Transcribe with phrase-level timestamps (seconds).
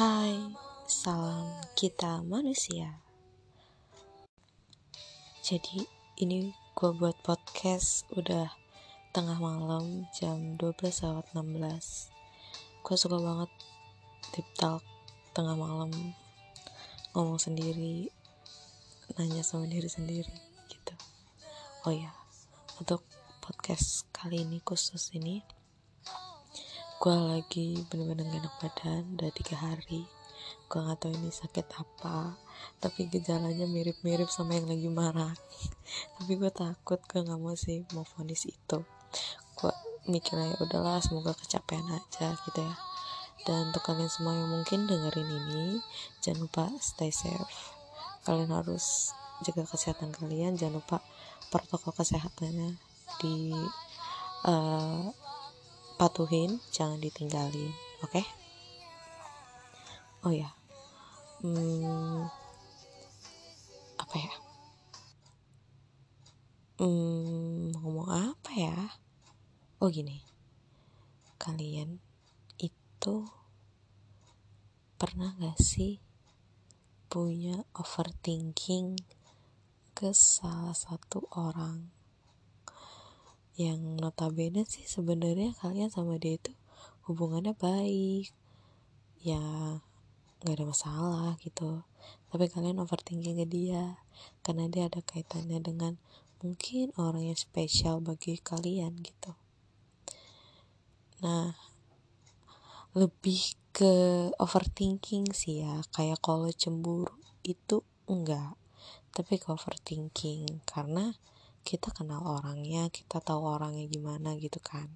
[0.00, 0.32] Hai,
[0.88, 3.04] salam kita manusia.
[5.44, 5.84] Jadi
[6.16, 8.48] ini gue buat podcast udah
[9.12, 13.52] tengah malam jam 12 lewat 16 Gue suka banget
[14.32, 14.80] deep talk
[15.36, 15.92] tengah malam.
[17.12, 18.08] Ngomong sendiri
[19.20, 20.32] nanya sama diri sendiri
[20.72, 20.96] gitu.
[21.84, 22.08] Oh ya
[22.80, 23.04] untuk
[23.44, 25.59] podcast kali ini khusus ini
[27.00, 30.04] gue lagi bener-bener gak enak badan udah tiga hari.
[30.68, 32.36] Gue gak tahu ini sakit apa
[32.76, 35.32] tapi gejalanya mirip-mirip sama yang lagi marah.
[36.20, 38.84] Tapi gue takut gue gak mau sih mau vonis itu.
[39.56, 39.72] Gue
[40.12, 42.76] mikirnya ya udahlah semoga kecapean aja gitu ya.
[43.48, 45.80] Dan untuk kalian semua yang mungkin dengerin ini
[46.20, 47.72] jangan lupa stay safe.
[48.28, 51.00] Kalian harus jaga kesehatan kalian jangan lupa
[51.48, 52.76] protokol kesehatannya
[53.24, 53.56] di
[54.44, 55.08] uh,
[56.00, 58.08] patuhin jangan ditinggalin oke?
[58.08, 58.24] Okay?
[60.24, 60.48] oh ya
[61.44, 62.24] hmm,
[64.00, 64.32] apa ya?
[66.80, 68.76] Hmm, ngomong apa ya?
[69.78, 70.24] Oh gini.
[71.36, 72.00] Kalian
[72.56, 73.16] itu
[74.96, 76.00] pernah gak sih
[77.12, 78.96] punya overthinking
[79.92, 81.99] ke salah satu orang
[83.58, 86.54] yang notabene sih sebenarnya kalian sama dia itu
[87.10, 88.30] hubungannya baik.
[89.20, 89.42] Ya
[90.40, 91.82] nggak ada masalah gitu.
[92.30, 93.98] Tapi kalian overthinking ke dia.
[94.46, 95.98] Karena dia ada kaitannya dengan
[96.40, 99.36] mungkin orang yang spesial bagi kalian gitu.
[101.20, 101.52] Nah
[102.96, 103.92] lebih ke
[104.38, 105.82] overthinking sih ya.
[105.92, 108.56] Kayak kalau cemburu itu enggak.
[109.12, 110.64] Tapi ke overthinking.
[110.64, 111.12] Karena
[111.60, 114.88] kita kenal orangnya kita tahu orangnya gimana gitu kan.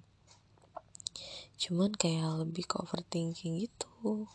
[1.55, 4.27] Cuman kayak lebih ke overthinking gitu.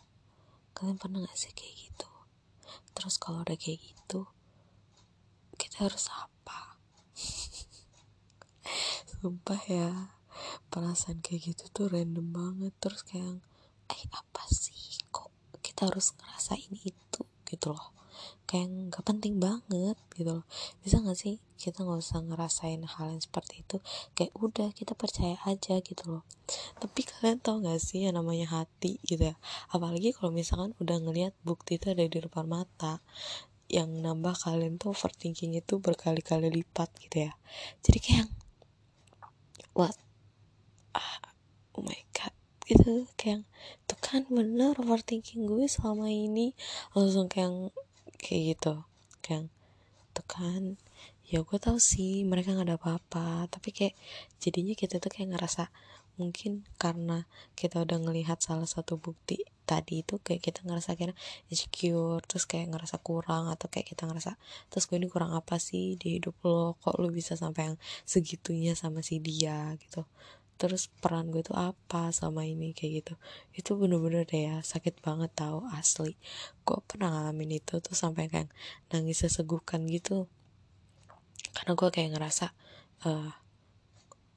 [0.73, 2.09] Kalian pernah gak sih kayak gitu?
[2.95, 4.27] Terus kalau udah kayak gitu
[5.59, 6.79] kita harus apa?
[9.21, 9.89] Sumpah ya
[10.73, 12.73] perasaan kayak gitu tuh random banget.
[12.81, 13.37] Terus kayak
[13.91, 15.03] eh apa sih?
[15.13, 17.21] Kok kita harus ngerasain itu?
[17.45, 18.00] Gitu loh
[18.51, 20.45] kayak nggak penting banget gitu loh.
[20.83, 23.79] Bisa nggak sih kita nggak usah ngerasain hal yang seperti itu?
[24.11, 26.27] Kayak udah kita percaya aja gitu loh.
[26.75, 29.35] Tapi kalian tau gak sih yang namanya hati gitu ya?
[29.71, 32.99] Apalagi kalau misalkan udah ngelihat bukti itu ada di depan mata
[33.71, 37.33] yang nambah kalian tuh overthinking itu berkali-kali lipat gitu ya.
[37.87, 38.27] Jadi kayak
[39.71, 39.95] what?
[40.91, 41.23] Ah,
[41.79, 42.35] oh my god
[42.67, 43.07] gitu.
[43.15, 43.47] Kayak
[43.87, 46.51] tuh kan bener overthinking gue selama ini.
[46.91, 47.71] Langsung kayak
[48.21, 48.73] kayak gitu.
[49.25, 49.49] Kan
[50.11, 50.75] tuh kan
[51.31, 53.49] ya gue tau sih mereka nggak ada apa-apa.
[53.49, 53.95] Tapi kayak
[54.37, 55.73] jadinya kita tuh kayak ngerasa
[56.19, 57.25] mungkin karena
[57.57, 61.15] kita udah ngelihat salah satu bukti tadi itu kayak kita ngerasa kayak
[61.47, 64.35] insecure terus kayak ngerasa kurang atau kayak kita ngerasa
[64.67, 66.75] terus gue ini kurang apa sih di hidup lo?
[66.83, 69.73] Kok lo bisa sampai yang segitunya sama si dia?
[69.79, 70.03] Gitu
[70.61, 73.13] terus peran gue tuh apa sama ini kayak gitu.
[73.57, 76.13] Itu bener-bener deh ya sakit banget tau asli.
[76.61, 78.53] Gue pernah ngalamin itu tuh sampai kayak
[78.93, 80.29] nangis sesegukan gitu.
[81.57, 82.53] Karena gue kayak ngerasa
[83.09, 83.33] uh,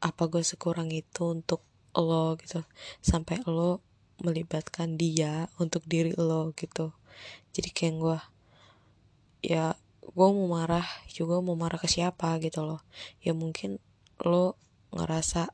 [0.00, 1.60] apa gue sekurang itu untuk
[1.92, 2.64] lo gitu.
[3.04, 3.84] Sampai lo
[4.24, 6.96] melibatkan dia untuk diri lo gitu.
[7.52, 8.18] Jadi kayak gue
[9.44, 12.80] ya gue mau marah juga mau marah ke siapa gitu loh.
[13.20, 13.76] Ya mungkin
[14.24, 14.56] lo
[14.88, 15.52] ngerasa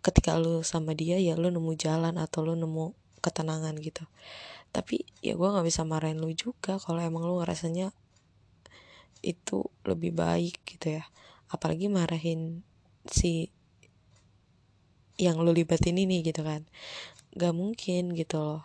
[0.00, 4.08] ketika lu sama dia ya lu nemu jalan atau lu nemu ketenangan gitu.
[4.72, 7.92] Tapi ya gue nggak bisa marahin lu juga kalau emang lu ngerasanya
[9.20, 11.04] itu lebih baik gitu ya.
[11.52, 12.64] Apalagi marahin
[13.04, 13.52] si
[15.20, 16.64] yang lu libatin ini gitu kan.
[17.36, 18.64] Gak mungkin gitu loh.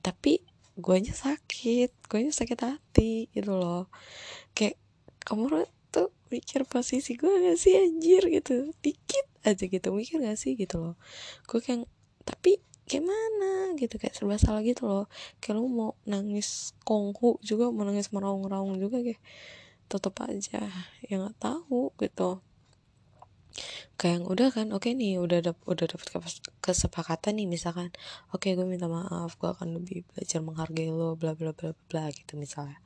[0.00, 0.40] Tapi
[0.80, 2.08] gue aja sakit.
[2.08, 3.92] Gue aja sakit hati gitu loh.
[4.56, 4.80] Kayak
[5.28, 8.72] kamu tuh mikir posisi gue gak sih anjir gitu.
[8.80, 10.94] Dikit aja gitu mikir gak sih gitu loh.
[11.46, 11.86] Gue kayak
[12.24, 15.04] tapi kayak mana gitu kayak serba salah gitu loh.
[15.38, 19.20] Kayak lu mau nangis konghu juga mau nangis meraung-raung juga kayak
[19.88, 20.68] tetep aja
[21.00, 22.44] ya nggak tahu gitu
[23.98, 26.08] kayak yang udah kan oke okay nih udah dap udah dapet
[26.62, 27.90] kesepakatan nih misalkan
[28.30, 32.06] oke okay, gue minta maaf gue akan lebih belajar menghargai lo bla bla bla bla
[32.14, 32.78] gitu misalnya.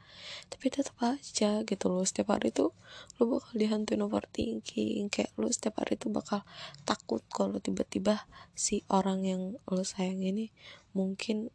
[0.48, 2.72] Tapi tetap aja gitu loh setiap hari tuh
[3.20, 6.44] lo bakal dihantuin overthinking kayak lo setiap hari tuh bakal
[6.88, 8.24] takut kalau tiba-tiba
[8.56, 10.52] si orang yang lo sayang ini
[10.96, 11.52] mungkin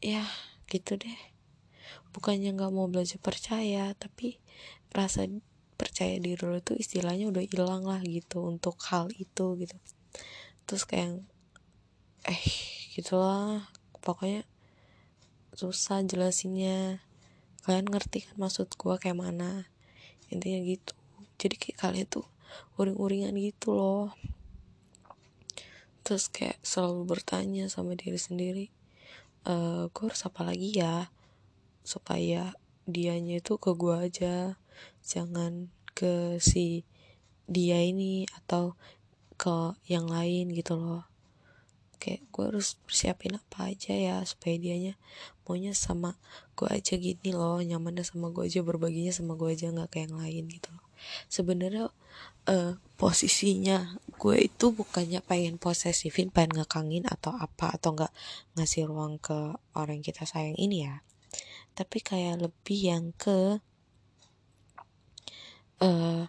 [0.00, 0.24] ya
[0.68, 1.20] gitu deh.
[2.12, 4.40] Bukannya nggak mau belajar percaya tapi
[4.92, 5.28] rasa
[5.96, 9.80] percaya diri lo itu istilahnya udah hilang lah gitu untuk hal itu gitu.
[10.68, 11.24] Terus kayak
[12.28, 12.44] eh
[12.92, 13.64] gitulah
[14.04, 14.44] pokoknya
[15.56, 17.00] susah jelasinnya.
[17.64, 19.72] Kalian ngerti kan maksud gue kayak mana?
[20.28, 20.92] Intinya gitu.
[21.40, 22.28] Jadi kayak kalian tuh
[22.76, 24.12] uring-uringan gitu loh.
[26.04, 28.68] Terus kayak selalu bertanya sama diri sendiri
[29.48, 31.08] e, eh, gue harus apa lagi ya?
[31.88, 32.52] Supaya
[32.84, 34.60] dianya itu ke gue aja.
[35.00, 36.84] Jangan ke si
[37.48, 38.76] dia ini atau
[39.40, 41.08] ke yang lain gitu loh.
[41.96, 45.00] Kayak gue harus persiapin apa aja ya supaya dianya
[45.48, 46.20] maunya sama
[46.52, 50.16] gue aja gini loh nyamannya sama gue aja berbaginya sama gue aja nggak kayak yang
[50.20, 50.84] lain gitu loh.
[51.32, 51.88] Sebenarnya
[52.50, 58.12] uh, posisinya gue itu bukannya pengen posesifin pengen ngekangin atau apa atau nggak
[58.60, 61.00] ngasih ruang ke orang yang kita sayang ini ya.
[61.72, 63.64] Tapi kayak lebih yang ke
[65.80, 66.28] uh,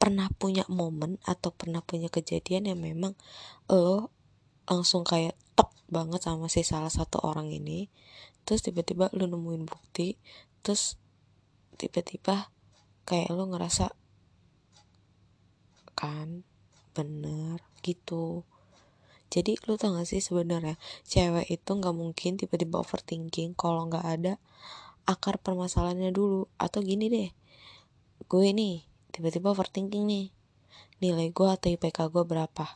[0.00, 3.12] pernah punya momen atau pernah punya kejadian yang memang
[3.68, 4.08] lo
[4.64, 7.92] langsung kayak top banget sama si salah satu orang ini.
[8.48, 10.16] Terus tiba-tiba lu nemuin bukti
[10.64, 10.96] terus
[11.76, 12.52] tiba-tiba
[13.04, 13.92] kayak lu ngerasa
[15.98, 16.48] kan
[16.96, 18.48] bener gitu.
[19.30, 20.74] Jadi lu tau gak sih sebenarnya
[21.06, 24.32] cewek itu nggak mungkin tiba-tiba overthinking kalau nggak ada
[25.04, 26.48] akar permasalahannya dulu.
[26.56, 27.30] Atau gini deh
[28.28, 28.84] gue nih
[29.14, 30.26] tiba-tiba overthinking nih.
[31.00, 32.66] Nilai gue atau IPK gue berapa?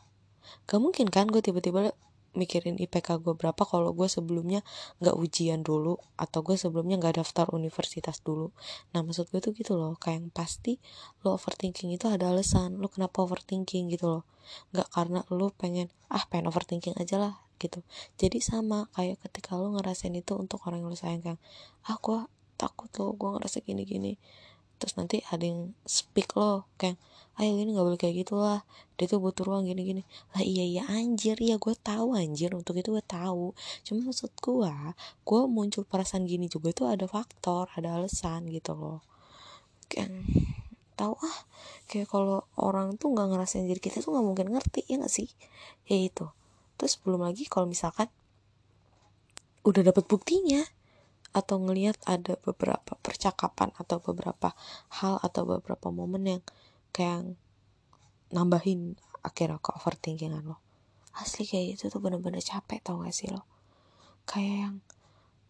[0.65, 1.93] Gak mungkin kan gue tiba-tiba
[2.35, 4.61] mikirin IPK gue berapa kalau gue sebelumnya
[4.99, 8.51] nggak ujian dulu atau gue sebelumnya nggak daftar universitas dulu.
[8.91, 10.77] Nah maksud gue tuh gitu loh kayak yang pasti
[11.23, 12.77] lo overthinking itu ada alasan.
[12.77, 14.23] Lo kenapa overthinking gitu loh?
[14.75, 17.81] Nggak karena lo pengen ah pengen overthinking aja lah gitu.
[18.19, 21.37] Jadi sama kayak ketika lo ngerasain itu untuk orang yang lo sayang kan
[21.87, 22.19] ah gue
[22.59, 24.13] takut lo gue ngerasa gini gini
[24.77, 26.99] terus nanti ada yang speak lo kayak
[27.35, 28.63] ayo ini nggak boleh kayak gitu lah
[28.95, 30.03] dia tuh butuh ruang gini gini.
[30.31, 31.35] Lah iya iya anjir.
[31.43, 32.55] Ya gue tahu anjir.
[32.55, 33.51] Untuk itu gue tahu.
[33.83, 34.71] Cuma maksud gue
[35.27, 38.99] gue muncul perasaan gini juga itu ada faktor ada alasan gitu loh.
[39.91, 40.23] Kan
[40.95, 41.37] tahu ah
[41.91, 44.87] kayak kalau orang tuh nggak ngerasain diri kita tuh nggak mungkin ngerti.
[44.87, 45.27] Ya nggak sih?
[45.91, 46.31] Ya itu.
[46.79, 48.07] Terus belum lagi kalau misalkan
[49.67, 50.63] udah dapat buktinya
[51.35, 54.55] atau ngelihat ada beberapa percakapan atau beberapa
[55.03, 56.41] hal atau beberapa momen yang
[56.95, 57.35] kayak
[58.31, 60.63] nambahin akhirnya ke overthinkingan lo
[61.15, 63.47] asli kayak gitu tuh bener-bener capek tau gak sih lo?
[64.27, 64.75] Kayak yang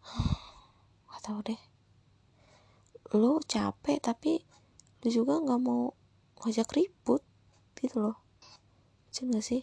[1.10, 1.60] gak tau deh.
[3.18, 4.42] Lo capek tapi
[5.02, 5.90] lo juga nggak mau
[6.42, 7.22] ngajak ribut
[7.78, 8.18] gitu loh.
[9.10, 9.62] Cuma gak sih?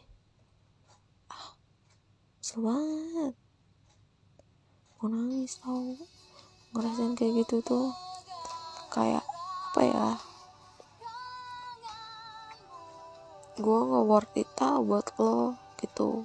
[1.32, 1.56] Ah
[2.54, 3.34] banget
[5.04, 6.00] mau nangis tau.
[6.72, 7.92] Ngerasain kayak gitu tuh
[8.88, 9.20] kayak
[9.68, 10.08] apa ya
[13.60, 16.24] gue nggak worth it tau buat lo gitu.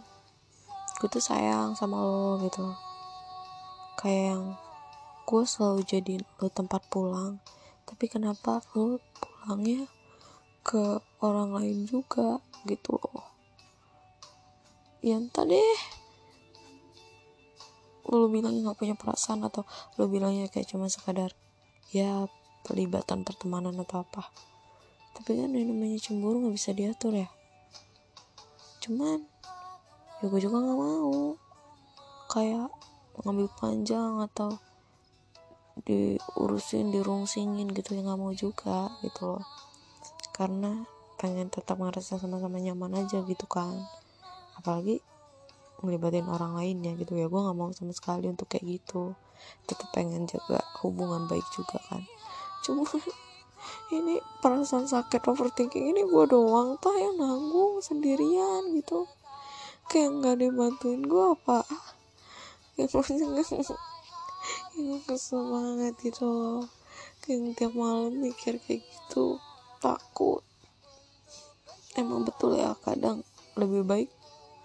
[1.02, 2.70] Gue tuh sayang sama lo gitu.
[3.98, 4.44] Kayak yang
[5.26, 7.42] gue selalu jadi lo tempat pulang
[7.82, 9.90] tapi kenapa lo pulangnya
[10.62, 12.94] ke orang lain juga gitu.
[12.94, 13.26] Loh
[15.02, 15.78] ya entah deh
[18.16, 19.68] lo bilangnya nggak punya perasaan atau
[20.00, 21.36] lo bilangnya kayak cuma sekadar
[21.92, 22.24] ya
[22.64, 24.28] pelibatan pertemanan atau apa.
[25.16, 27.28] Tapi kan yang namanya cemburu nggak bisa diatur ya.
[28.84, 29.24] Cuman
[30.20, 31.36] ya gue juga nggak mau.
[32.28, 32.68] Kayak
[33.24, 34.60] ngambil panjang atau
[35.86, 39.44] diurusin dirungsingin gitu ya nggak mau juga gitu loh.
[40.36, 40.86] Karena
[41.18, 43.74] pengen tetap ngerasa sama-sama nyaman aja gitu kan.
[44.54, 45.02] Apalagi
[45.82, 47.26] ngelibatin orang lainnya gitu ya.
[47.30, 49.14] Gue nggak mau sama sekali untuk kayak gitu.
[49.66, 52.02] Tetap pengen jaga hubungan baik juga kan.
[52.66, 52.84] Cuma
[53.96, 56.76] ini perasaan sakit overthinking ini gue doang.
[56.78, 59.06] Tuh yang nanggung sendirian gitu.
[59.88, 61.58] Kayak nggak ada yang bantuin gue apa?
[62.78, 63.02] Yang
[64.78, 66.62] yang kesel banget gitu
[67.26, 69.36] kayak tiap malam mikir kayak gitu
[69.82, 70.40] takut.
[71.98, 73.26] Emang betul ya kadang
[73.58, 74.10] lebih baik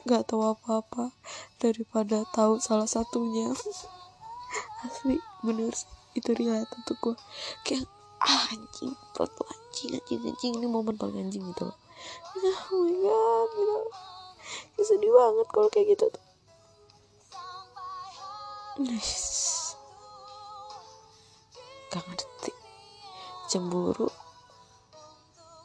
[0.04, 1.16] gak tahu apa-apa
[1.60, 3.52] daripada tahu salah satunya.
[4.84, 5.72] Asli bener
[6.14, 7.16] itu relate untuk gue
[7.66, 7.88] kayak
[8.22, 11.78] ah anjing perut anjing anjing anjing ini momen paling anjing gitu loh.
[12.72, 13.78] Oh my god gitu.
[14.78, 16.24] Ya, sedih banget kalau kayak gitu tuh.
[21.94, 22.52] Gak ngerti.
[23.48, 24.10] Cemburu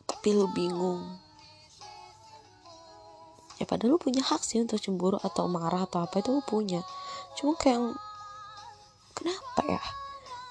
[0.08, 1.00] tapi lu bingung
[3.58, 6.86] ya padahal lu punya hak sih untuk cemburu atau marah atau apa itu lu punya.
[7.34, 7.98] Cuma kayak
[9.18, 9.82] kenapa ya?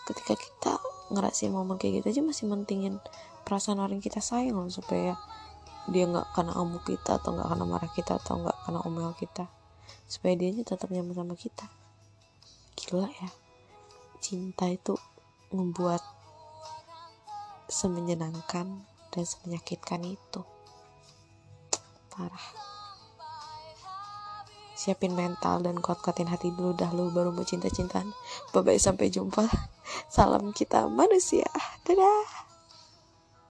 [0.03, 0.73] Ketika kita
[1.11, 2.99] ngerasain momen kayak gitu aja masih mentingin
[3.47, 5.15] perasaan orang kita sayang loh supaya
[5.87, 9.47] dia nggak kena amuk kita atau nggak kena marah kita atau nggak kena omel kita.
[10.11, 11.67] Supaya dia tetap nyaman sama kita.
[12.75, 13.29] Gila ya.
[14.19, 14.99] Cinta itu
[15.55, 16.03] membuat
[17.71, 18.83] semenyenangkan
[19.15, 20.43] dan semenyakitkan itu.
[22.11, 22.76] Parah
[24.77, 28.13] siapin mental dan kuat-kuatin hati dulu dah lu baru mau cinta-cintaan.
[28.53, 29.50] Bye bye sampai jumpa.
[30.13, 31.50] Salam kita manusia.
[31.81, 32.46] Dadah